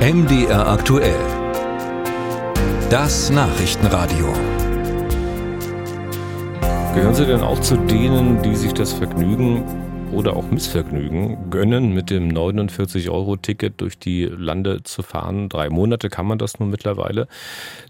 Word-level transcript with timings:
MDR 0.00 0.66
aktuell. 0.66 1.20
Das 2.88 3.28
Nachrichtenradio. 3.28 4.32
Gehören 6.94 7.14
Sie 7.14 7.26
denn 7.26 7.42
auch 7.42 7.60
zu 7.60 7.76
denen, 7.76 8.40
die 8.40 8.56
sich 8.56 8.72
das 8.72 8.94
Vergnügen 8.94 9.62
oder 10.12 10.36
auch 10.36 10.50
Missvergnügen 10.50 11.50
gönnen, 11.50 11.94
mit 11.94 12.10
dem 12.10 12.30
49-Euro-Ticket 12.30 13.80
durch 13.80 13.98
die 13.98 14.24
Lande 14.24 14.82
zu 14.82 15.02
fahren. 15.02 15.48
Drei 15.48 15.68
Monate 15.68 16.08
kann 16.08 16.26
man 16.26 16.38
das 16.38 16.58
nun 16.58 16.70
mittlerweile. 16.70 17.28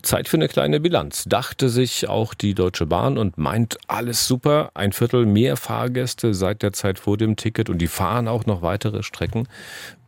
Zeit 0.03 0.29
für 0.29 0.37
eine 0.37 0.49
kleine 0.49 0.81
Bilanz, 0.81 1.25
dachte 1.27 1.69
sich 1.69 2.09
auch 2.09 2.35
die 2.35 2.55
Deutsche 2.55 2.87
Bahn 2.87 3.19
und 3.19 3.39
meint 3.39 3.79
alles 3.89 4.27
super. 4.27 4.71
Ein 4.75 4.93
Viertel 4.93 5.27
mehr 5.27 5.57
Fahrgäste 5.57 6.35
seit 6.35 6.63
der 6.63 6.73
Zeit 6.73 6.99
vor 6.99 7.17
dem 7.17 7.37
Ticket 7.37 7.71
und 7.71 7.79
die 7.79 7.89
fahren 7.89 8.29
auch 8.29 8.47
noch 8.47 8.63
weitere 8.63 9.03
Strecken. 9.03 9.49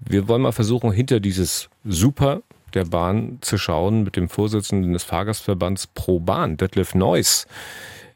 Wir 0.01 0.29
wollen 0.29 0.43
mal 0.43 0.53
versuchen, 0.53 0.93
hinter 0.93 1.21
dieses 1.21 1.71
Super 1.85 2.43
der 2.75 2.85
Bahn 2.85 3.39
zu 3.41 3.59
schauen 3.59 4.03
mit 4.03 4.17
dem 4.17 4.29
Vorsitzenden 4.29 4.93
des 4.93 5.05
Fahrgastverbands 5.05 5.89
Pro 5.89 6.21
Bahn, 6.21 6.57
Detlef 6.57 6.95
Neuss. 6.95 7.47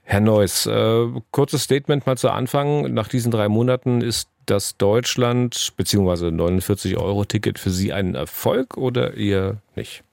Herr 0.09 0.21
Neuss, 0.21 0.67
äh, 0.67 1.07
kurzes 1.33 1.65
Statement 1.65 2.07
mal 2.07 2.17
zu 2.17 2.31
Anfang. 2.31 2.95
Nach 2.95 3.09
diesen 3.09 3.33
drei 3.33 3.49
Monaten 3.49 4.03
ist 4.03 4.29
das 4.47 4.77
Deutschland 4.77 5.73
bzw. 5.77 6.29
49-Euro-Ticket 6.29 7.59
für 7.59 7.71
Sie 7.71 7.93
ein 7.93 8.15
Erfolg 8.15 8.77
oder 8.77 9.15
eher 9.15 9.57
nicht? 9.75 10.05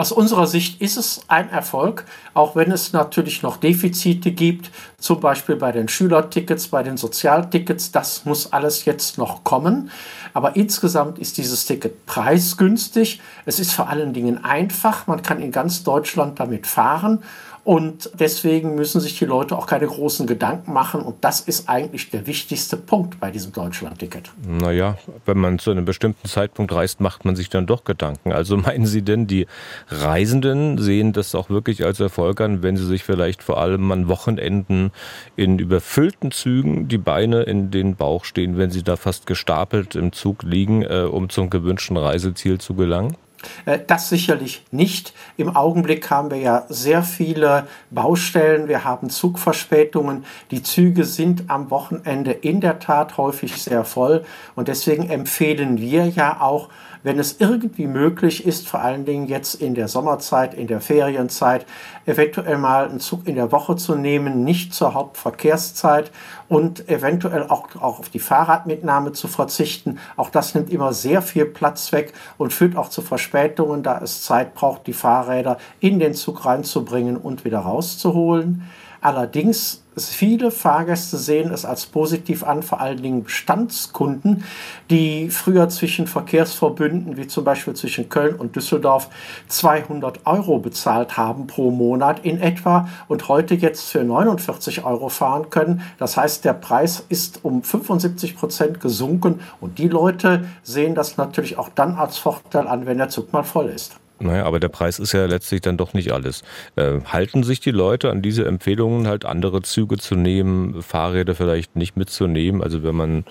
Aus 0.00 0.12
unserer 0.12 0.46
Sicht 0.46 0.80
ist 0.80 0.96
es 0.96 1.20
ein 1.28 1.50
Erfolg, 1.50 2.06
auch 2.32 2.56
wenn 2.56 2.72
es 2.72 2.94
natürlich 2.94 3.42
noch 3.42 3.58
Defizite 3.58 4.30
gibt, 4.30 4.70
zum 4.98 5.20
Beispiel 5.20 5.56
bei 5.56 5.72
den 5.72 5.88
Schülertickets, 5.88 6.68
bei 6.68 6.82
den 6.82 6.96
Sozialtickets. 6.96 7.92
Das 7.92 8.24
muss 8.24 8.50
alles 8.50 8.86
jetzt 8.86 9.18
noch 9.18 9.44
kommen. 9.44 9.90
Aber 10.32 10.56
insgesamt 10.56 11.18
ist 11.18 11.36
dieses 11.36 11.66
Ticket 11.66 12.06
preisgünstig. 12.06 13.20
Es 13.44 13.60
ist 13.60 13.72
vor 13.72 13.90
allen 13.90 14.14
Dingen 14.14 14.42
einfach. 14.42 15.06
Man 15.06 15.20
kann 15.20 15.38
in 15.38 15.52
ganz 15.52 15.82
Deutschland 15.82 16.40
damit 16.40 16.66
fahren. 16.66 17.22
Und 17.62 18.10
deswegen 18.18 18.74
müssen 18.74 19.00
sich 19.00 19.18
die 19.18 19.26
Leute 19.26 19.56
auch 19.56 19.66
keine 19.66 19.86
großen 19.86 20.26
Gedanken 20.26 20.72
machen. 20.72 21.02
Und 21.02 21.22
das 21.22 21.40
ist 21.40 21.68
eigentlich 21.68 22.10
der 22.10 22.26
wichtigste 22.26 22.76
Punkt 22.78 23.20
bei 23.20 23.30
diesem 23.30 23.52
Deutschland-Ticket. 23.52 24.30
Naja, 24.46 24.96
wenn 25.26 25.38
man 25.38 25.58
zu 25.58 25.70
einem 25.70 25.84
bestimmten 25.84 26.26
Zeitpunkt 26.26 26.72
reist, 26.72 27.00
macht 27.00 27.26
man 27.26 27.36
sich 27.36 27.50
dann 27.50 27.66
doch 27.66 27.84
Gedanken. 27.84 28.32
Also 28.32 28.56
meinen 28.56 28.86
Sie 28.86 29.02
denn, 29.02 29.26
die 29.26 29.46
Reisenden 29.90 30.78
sehen 30.78 31.12
das 31.12 31.34
auch 31.34 31.50
wirklich 31.50 31.84
als 31.84 32.00
Erfolg 32.00 32.40
an, 32.40 32.62
wenn 32.62 32.76
sie 32.76 32.86
sich 32.86 33.04
vielleicht 33.04 33.42
vor 33.42 33.58
allem 33.58 33.90
an 33.92 34.08
Wochenenden 34.08 34.92
in 35.36 35.58
überfüllten 35.58 36.30
Zügen 36.30 36.88
die 36.88 36.98
Beine 36.98 37.42
in 37.42 37.70
den 37.70 37.96
Bauch 37.96 38.24
stehen, 38.24 38.56
wenn 38.56 38.70
sie 38.70 38.82
da 38.82 38.96
fast 38.96 39.26
gestapelt 39.26 39.96
im 39.96 40.12
Zug 40.12 40.42
liegen, 40.42 40.82
äh, 40.82 41.08
um 41.10 41.28
zum 41.28 41.50
gewünschten 41.50 41.96
Reiseziel 41.96 42.58
zu 42.58 42.74
gelangen? 42.74 43.16
Äh, 43.64 43.78
das 43.86 44.08
sicherlich 44.08 44.64
nicht. 44.70 45.14
Im 45.36 45.54
Augenblick 45.56 46.10
haben 46.10 46.30
wir 46.30 46.38
ja 46.38 46.64
sehr 46.68 47.02
viele 47.02 47.66
Baustellen. 47.90 48.68
Wir 48.68 48.84
haben 48.84 49.10
Zugverspätungen. 49.10 50.24
Die 50.50 50.62
Züge 50.62 51.04
sind 51.04 51.44
am 51.48 51.70
Wochenende 51.70 52.32
in 52.32 52.60
der 52.60 52.78
Tat 52.78 53.16
häufig 53.16 53.60
sehr 53.60 53.84
voll. 53.84 54.24
Und 54.54 54.68
deswegen 54.68 55.08
empfehlen 55.08 55.80
wir 55.80 56.06
ja 56.06 56.40
auch, 56.40 56.68
wenn 57.02 57.18
es 57.18 57.40
irgendwie 57.40 57.86
möglich 57.86 58.46
ist, 58.46 58.68
vor 58.68 58.80
allen 58.80 59.04
Dingen 59.04 59.26
jetzt 59.26 59.54
in 59.54 59.74
der 59.74 59.88
Sommerzeit, 59.88 60.54
in 60.54 60.66
der 60.66 60.80
Ferienzeit, 60.80 61.66
eventuell 62.06 62.58
mal 62.58 62.88
einen 62.88 63.00
Zug 63.00 63.26
in 63.26 63.36
der 63.36 63.52
Woche 63.52 63.76
zu 63.76 63.94
nehmen, 63.94 64.44
nicht 64.44 64.74
zur 64.74 64.94
Hauptverkehrszeit 64.94 66.10
und 66.48 66.88
eventuell 66.88 67.44
auch, 67.44 67.74
auch 67.76 68.00
auf 68.00 68.08
die 68.08 68.18
Fahrradmitnahme 68.18 69.12
zu 69.12 69.28
verzichten. 69.28 69.98
Auch 70.16 70.30
das 70.30 70.54
nimmt 70.54 70.70
immer 70.70 70.92
sehr 70.92 71.22
viel 71.22 71.46
Platz 71.46 71.92
weg 71.92 72.12
und 72.38 72.52
führt 72.52 72.76
auch 72.76 72.90
zu 72.90 73.02
Verspätungen, 73.02 73.82
da 73.82 74.00
es 74.02 74.22
Zeit 74.22 74.54
braucht, 74.54 74.86
die 74.86 74.92
Fahrräder 74.92 75.58
in 75.80 75.98
den 75.98 76.14
Zug 76.14 76.44
reinzubringen 76.44 77.16
und 77.16 77.44
wieder 77.44 77.60
rauszuholen. 77.60 78.64
Allerdings 79.00 79.82
viele 79.96 80.50
Fahrgäste 80.50 81.16
sehen 81.16 81.52
es 81.52 81.64
als 81.64 81.86
positiv 81.86 82.44
an, 82.44 82.62
vor 82.62 82.80
allen 82.80 83.02
Dingen 83.02 83.24
Bestandskunden, 83.24 84.44
die 84.90 85.30
früher 85.30 85.68
zwischen 85.68 86.06
Verkehrsverbünden, 86.06 87.16
wie 87.16 87.26
zum 87.26 87.44
Beispiel 87.44 87.74
zwischen 87.74 88.08
Köln 88.08 88.36
und 88.36 88.56
Düsseldorf, 88.56 89.08
200 89.48 90.26
Euro 90.26 90.58
bezahlt 90.58 91.16
haben 91.16 91.46
pro 91.46 91.70
Monat 91.70 92.24
in 92.24 92.40
etwa 92.40 92.88
und 93.08 93.28
heute 93.28 93.54
jetzt 93.54 93.90
für 93.90 94.04
49 94.04 94.84
Euro 94.84 95.08
fahren 95.08 95.50
können. 95.50 95.82
Das 95.98 96.16
heißt, 96.16 96.44
der 96.44 96.54
Preis 96.54 97.04
ist 97.08 97.40
um 97.42 97.62
75 97.62 98.36
Prozent 98.36 98.80
gesunken 98.80 99.40
und 99.60 99.78
die 99.78 99.88
Leute 99.88 100.44
sehen 100.62 100.94
das 100.94 101.16
natürlich 101.16 101.58
auch 101.58 101.70
dann 101.74 101.94
als 101.96 102.18
Vorteil 102.18 102.68
an, 102.68 102.86
wenn 102.86 102.98
der 102.98 103.08
Zug 103.08 103.32
mal 103.32 103.44
voll 103.44 103.70
ist. 103.70 103.96
Naja, 104.22 104.44
aber 104.44 104.60
der 104.60 104.68
Preis 104.68 104.98
ist 104.98 105.12
ja 105.12 105.24
letztlich 105.24 105.62
dann 105.62 105.78
doch 105.78 105.94
nicht 105.94 106.12
alles. 106.12 106.42
Äh, 106.76 107.00
halten 107.06 107.42
sich 107.42 107.60
die 107.60 107.70
Leute 107.70 108.10
an 108.10 108.20
diese 108.20 108.44
Empfehlungen, 108.44 109.06
halt 109.06 109.24
andere 109.24 109.62
Züge 109.62 109.96
zu 109.96 110.14
nehmen, 110.14 110.82
Fahrräder 110.82 111.34
vielleicht 111.34 111.74
nicht 111.74 111.96
mitzunehmen? 111.96 112.62
Also 112.62 112.82
wenn 112.82 112.94
man 112.94 113.24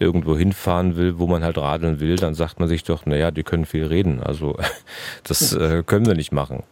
irgendwo 0.00 0.36
hinfahren 0.36 0.96
will, 0.96 1.20
wo 1.20 1.28
man 1.28 1.44
halt 1.44 1.58
radeln 1.58 2.00
will, 2.00 2.16
dann 2.16 2.34
sagt 2.34 2.58
man 2.58 2.68
sich 2.68 2.82
doch, 2.82 3.06
naja, 3.06 3.30
die 3.30 3.44
können 3.44 3.66
viel 3.66 3.86
reden. 3.86 4.20
Also 4.20 4.56
das 5.24 5.52
äh, 5.52 5.84
können 5.86 6.06
wir 6.06 6.14
nicht 6.14 6.32
machen. 6.32 6.64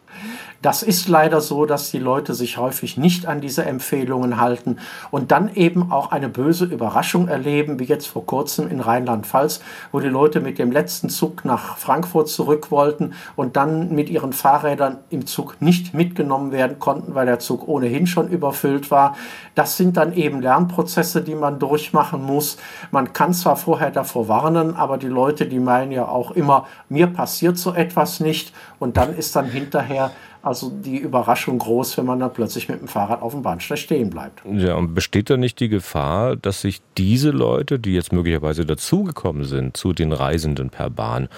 Das 0.62 0.82
ist 0.82 1.09
leider 1.09 1.41
so, 1.41 1.65
dass 1.65 1.91
die 1.91 1.98
Leute 1.98 2.34
sich 2.34 2.59
häufig 2.59 2.98
nicht 2.98 3.25
an 3.25 3.41
diese 3.41 3.65
Empfehlungen 3.65 4.38
halten 4.38 4.76
und 5.10 5.31
dann 5.31 5.54
eben 5.54 5.91
auch 5.91 6.12
eine 6.12 6.28
böse 6.28 6.66
Überraschung 6.66 7.28
erleben, 7.28 7.78
wie 7.78 7.84
jetzt 7.84 8.06
vor 8.06 8.26
kurzem 8.26 8.69
in 8.69 8.81
Rheinland-Pfalz, 8.81 9.60
wo 9.91 10.00
die 10.00 10.09
Leute 10.09 10.43
mit 10.43 10.59
dem 10.59 10.71
letzten 10.71 11.09
Zug 11.09 11.47
nach 11.47 11.78
Frankfurt 11.78 12.28
zurück 12.28 12.71
wollten 12.71 13.15
und 13.37 13.56
dann 13.56 13.94
mit 13.94 14.10
ihren 14.10 14.34
Fahrrädern 14.34 14.98
im 15.09 15.25
Zug 15.25 15.62
nicht 15.62 15.94
mitgenommen 15.94 16.53
werden 16.53 16.78
konnten, 16.78 17.15
weil 17.15 17.25
der 17.25 17.38
Zug 17.38 17.66
ohnehin 17.66 18.06
schon 18.06 18.28
überfüllt 18.28 18.91
war. 18.91 19.16
Das 19.54 19.78
sind 19.78 19.97
dann 19.97 20.12
eben 20.12 20.42
Lernprozesse, 20.42 21.22
die 21.22 21.37
man 21.37 21.59
durchmachen 21.59 22.22
muss. 22.22 22.59
Man 22.91 23.15
kann 23.15 23.32
zwar 23.32 23.56
vorher 23.56 23.91
davor 23.91 24.28
warnen, 24.28 24.77
aber 24.77 24.98
die 24.98 25.09
Leute, 25.09 25.47
die 25.47 25.59
meinen 25.59 25.91
ja 25.91 26.06
auch 26.06 26.32
immer, 26.32 26.66
mir 26.91 27.06
passiert 27.06 27.56
so 27.56 27.72
etwas 27.72 28.21
nicht 28.21 28.53
und 28.78 28.98
dann 28.98 29.16
ist 29.16 29.34
dann 29.37 29.47
hinterher 29.47 30.10
also 30.43 30.71
die 30.71 30.99
Überraschung 30.99 31.59
groß, 31.59 31.99
wenn 31.99 32.06
man 32.06 32.19
dann 32.19 32.33
plötzlich 32.33 32.69
mit 32.69 32.81
dem 32.81 32.89
Fahrrad 32.89 33.23
auf 33.23 33.33
dem 33.33 33.43
Bahnsteig 33.43 33.78
stehen 33.78 34.11
bleibt. 34.11 34.43
Ja, 34.45 34.75
und 34.75 34.95
besteht 34.95 35.31
da 35.31 35.37
nicht 35.37 35.61
die 35.61 35.69
Gefahr, 35.69 36.37
dass 36.37 36.62
sich 36.62 36.81
diese 36.97 37.31
Leute, 37.31 37.78
die 37.78 37.95
jetzt 37.95 38.12
möglicherweise 38.12 38.65
dazugekommen 38.65 39.45
sind 39.45 39.77
zu 39.77 39.93
den 39.93 40.12
Reisenden 40.12 40.71
per 40.71 40.91
Bahn, 40.91 41.28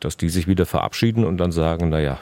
dass 0.00 0.16
die 0.16 0.28
sich 0.28 0.46
wieder 0.46 0.66
verabschieden 0.66 1.24
und 1.24 1.38
dann 1.38 1.52
sagen, 1.52 1.88
naja, 1.88 2.18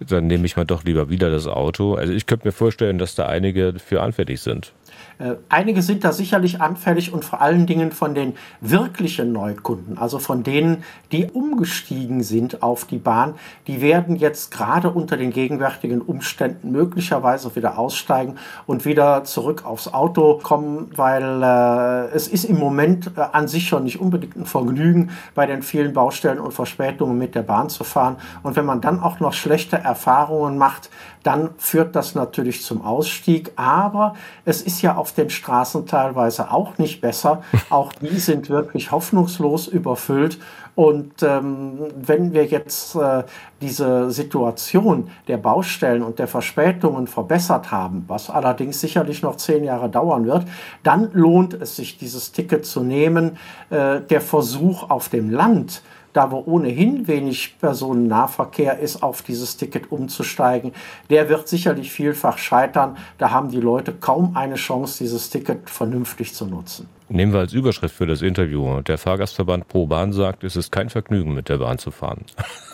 dann 0.00 0.26
nehme 0.26 0.46
ich 0.46 0.56
mal 0.56 0.64
doch 0.64 0.84
lieber 0.84 1.10
wieder 1.10 1.30
das 1.30 1.46
Auto. 1.46 1.94
Also 1.94 2.12
ich 2.12 2.26
könnte 2.26 2.48
mir 2.48 2.52
vorstellen, 2.52 2.98
dass 2.98 3.14
da 3.14 3.26
einige 3.26 3.74
für 3.78 4.02
anfällig 4.02 4.40
sind. 4.40 4.72
Äh, 5.18 5.34
einige 5.48 5.82
sind 5.82 6.04
da 6.04 6.12
sicherlich 6.12 6.60
anfällig 6.60 7.12
und 7.12 7.24
vor 7.24 7.40
allen 7.40 7.66
Dingen 7.66 7.92
von 7.92 8.14
den 8.14 8.34
wirklichen 8.60 9.32
Neukunden, 9.32 9.98
also 9.98 10.18
von 10.18 10.42
denen, 10.42 10.84
die 11.12 11.26
umgestiegen 11.26 12.22
sind 12.22 12.62
auf 12.62 12.84
die 12.84 12.98
Bahn, 12.98 13.34
die 13.66 13.80
werden 13.80 14.16
jetzt 14.16 14.50
gerade 14.50 14.90
unter 14.90 15.16
den 15.16 15.30
gegenwärtigen 15.30 16.00
Umständen 16.00 16.72
möglicherweise 16.72 17.54
wieder 17.54 17.78
aussteigen 17.78 18.36
und 18.66 18.84
wieder 18.84 19.24
zurück 19.24 19.64
aufs 19.64 19.88
Auto 19.88 20.40
kommen, 20.42 20.90
weil 20.96 21.42
äh, 21.42 22.14
es 22.14 22.28
ist 22.28 22.44
im 22.44 22.58
Moment 22.58 23.12
äh, 23.16 23.20
an 23.20 23.48
sich 23.48 23.68
schon 23.68 23.84
nicht 23.84 24.00
unbedingt 24.00 24.36
ein 24.36 24.46
Vergnügen, 24.46 25.10
bei 25.34 25.46
den 25.46 25.62
vielen 25.62 25.92
Baustellen 25.92 26.38
und 26.38 26.52
Verspätungen 26.52 27.18
mit 27.18 27.34
der 27.34 27.42
Bahn 27.42 27.68
zu 27.68 27.84
fahren. 27.84 28.16
Und 28.42 28.56
wenn 28.56 28.66
man 28.66 28.80
dann 28.80 29.00
auch 29.00 29.20
noch 29.20 29.32
schlechte 29.32 29.76
Erfahrungen 29.76 30.58
macht, 30.58 30.90
dann 31.22 31.50
führt 31.56 31.94
das 31.94 32.14
natürlich 32.14 32.62
zum 32.62 32.82
Ausstieg. 32.82 33.52
Aber 33.56 34.14
es 34.44 34.62
ist 34.62 34.81
ja 34.82 34.96
auf 34.96 35.12
den 35.12 35.30
Straßen 35.30 35.86
teilweise 35.86 36.50
auch 36.50 36.78
nicht 36.78 37.00
besser. 37.00 37.42
Auch 37.70 37.92
die 37.92 38.18
sind 38.18 38.50
wirklich 38.50 38.90
hoffnungslos 38.90 39.66
überfüllt. 39.66 40.38
Und 40.74 41.22
ähm, 41.22 41.78
wenn 41.94 42.32
wir 42.32 42.46
jetzt 42.46 42.94
äh, 42.94 43.24
diese 43.60 44.10
Situation 44.10 45.10
der 45.28 45.36
Baustellen 45.36 46.02
und 46.02 46.18
der 46.18 46.28
Verspätungen 46.28 47.06
verbessert 47.06 47.70
haben, 47.70 48.04
was 48.08 48.30
allerdings 48.30 48.80
sicherlich 48.80 49.22
noch 49.22 49.36
zehn 49.36 49.64
Jahre 49.64 49.90
dauern 49.90 50.26
wird, 50.26 50.46
dann 50.82 51.10
lohnt 51.12 51.52
es 51.54 51.76
sich, 51.76 51.98
dieses 51.98 52.32
Ticket 52.32 52.64
zu 52.64 52.82
nehmen. 52.82 53.36
Äh, 53.68 54.00
der 54.00 54.22
Versuch 54.22 54.88
auf 54.88 55.10
dem 55.10 55.30
Land, 55.30 55.82
da 56.12 56.30
wo 56.30 56.42
ohnehin 56.46 57.06
wenig 57.08 57.56
Personennahverkehr 57.60 58.78
ist, 58.78 59.02
auf 59.02 59.22
dieses 59.22 59.56
Ticket 59.56 59.90
umzusteigen, 59.90 60.72
der 61.10 61.28
wird 61.28 61.48
sicherlich 61.48 61.90
vielfach 61.90 62.38
scheitern. 62.38 62.96
Da 63.18 63.30
haben 63.30 63.50
die 63.50 63.60
Leute 63.60 63.92
kaum 63.92 64.36
eine 64.36 64.56
Chance, 64.56 64.98
dieses 65.04 65.30
Ticket 65.30 65.70
vernünftig 65.70 66.34
zu 66.34 66.46
nutzen. 66.46 66.88
Nehmen 67.08 67.32
wir 67.34 67.40
als 67.40 67.52
Überschrift 67.52 67.94
für 67.94 68.06
das 68.06 68.22
Interview. 68.22 68.80
Der 68.80 68.96
Fahrgastverband 68.96 69.68
Pro 69.68 69.86
Bahn 69.86 70.14
sagt, 70.14 70.44
es 70.44 70.56
ist 70.56 70.72
kein 70.72 70.88
Vergnügen, 70.88 71.34
mit 71.34 71.50
der 71.50 71.58
Bahn 71.58 71.76
zu 71.76 71.90
fahren. 71.90 72.24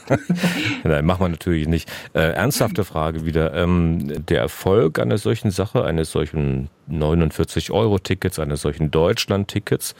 Nein, 0.84 1.04
machen 1.04 1.22
wir 1.22 1.28
natürlich 1.28 1.66
nicht. 1.66 1.90
Äh, 2.14 2.32
ernsthafte 2.32 2.84
Frage 2.84 3.24
wieder. 3.24 3.52
Ähm, 3.54 4.24
der 4.26 4.40
Erfolg 4.40 5.00
einer 5.00 5.18
solchen 5.18 5.50
Sache, 5.50 5.84
eines 5.84 6.12
solchen 6.12 6.70
49-Euro-Tickets, 6.90 8.38
eines 8.38 8.62
solchen 8.62 8.90
Deutschland-Tickets, 8.90 9.94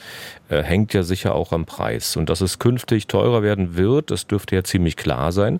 äh, 0.49 0.63
hängt 0.63 0.93
ja 0.93 1.03
sicher 1.03 1.35
auch 1.35 1.51
am 1.51 1.65
Preis. 1.65 2.15
Und 2.17 2.29
dass 2.29 2.41
es 2.41 2.59
künftig 2.59 3.07
teurer 3.07 3.43
werden 3.43 3.75
wird, 3.77 4.11
das 4.11 4.27
dürfte 4.27 4.55
ja 4.55 4.63
ziemlich 4.63 4.95
klar 4.95 5.31
sein. 5.31 5.59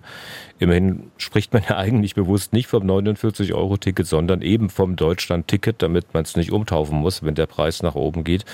Immerhin 0.58 1.10
spricht 1.16 1.52
man 1.52 1.62
ja 1.68 1.76
eigentlich 1.78 2.14
bewusst 2.14 2.52
nicht 2.52 2.66
vom 2.66 2.84
49-Euro-Ticket, 2.84 4.06
sondern 4.06 4.42
eben 4.42 4.70
vom 4.70 4.96
Deutschland-Ticket, 4.96 5.82
damit 5.82 6.12
man 6.14 6.24
es 6.24 6.36
nicht 6.36 6.52
umtaufen 6.52 6.98
muss, 6.98 7.22
wenn 7.22 7.34
der 7.34 7.46
Preis 7.46 7.82
nach 7.82 7.94
oben 7.94 8.24
geht. 8.24 8.44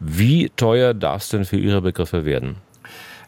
Wie 0.00 0.50
teuer 0.50 0.94
darf 0.94 1.22
es 1.22 1.28
denn 1.30 1.44
für 1.44 1.58
Ihre 1.58 1.82
Begriffe 1.82 2.24
werden? 2.24 2.56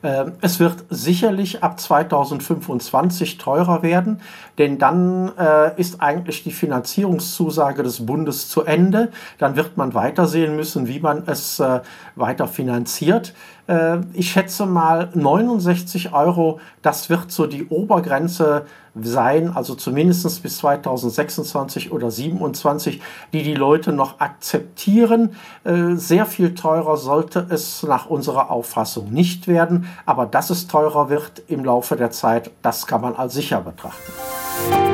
Ähm, 0.03 0.33
es 0.41 0.61
wird 0.61 0.85
sicherlich 0.91 1.63
ab 1.63 1.81
2025 1.81 3.39
teurer 3.39 3.83
werden, 3.83 4.21
denn 4.57 4.79
dann 4.79 5.33
äh, 5.37 5.79
ist 5.81 6.01
eigentlich 6.01 6.45
die 6.45 6.53
Finanzierungszusage 6.53 7.83
des 7.83 8.07
Bundes 8.07 8.49
zu 8.49 8.65
Ende. 8.65 9.11
Dann 9.39 9.57
wird 9.57 9.77
man 9.77 9.95
weitersehen 9.95 10.55
müssen, 10.55 10.87
wie 10.87 11.01
man 11.01 11.25
es 11.27 11.59
äh, 11.59 11.81
weiter 12.15 12.47
finanziert. 12.47 13.35
Äh, 13.67 13.99
ich 14.13 14.31
schätze 14.31 14.67
mal 14.67 15.09
69 15.15 16.13
Euro, 16.13 16.61
das 16.83 17.11
wird 17.11 17.33
so 17.33 17.47
die 17.47 17.67
Obergrenze 17.67 18.67
sein, 19.03 19.55
also 19.55 19.75
zumindest 19.75 20.43
bis 20.43 20.59
2026 20.59 21.93
oder 21.93 22.09
2027, 22.09 23.01
die 23.33 23.43
die 23.43 23.55
Leute 23.55 23.93
noch 23.93 24.21
akzeptieren. 24.21 25.37
Äh, 25.65 25.95
sehr 25.95 26.27
viel 26.27 26.55
teurer 26.55 26.97
sollte 26.97 27.47
es 27.51 27.83
nach 27.83 28.07
unserer 28.07 28.51
Auffassung 28.51 29.11
nicht 29.13 29.49
werden, 29.49 29.87
aber 30.07 30.27
dass 30.27 30.51
es 30.51 30.67
teurer 30.67 31.09
wird 31.11 31.43
im 31.49 31.65
Laufe 31.65 31.97
der 31.97 32.11
Zeit, 32.11 32.51
das 32.63 32.87
kann 32.87 33.01
man 33.01 33.15
als 33.15 33.35
sicher 33.35 33.61
betrachten. 33.61 34.88